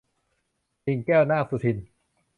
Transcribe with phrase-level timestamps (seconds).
[0.85, 1.77] กิ่งแก้ว นาคสุทิน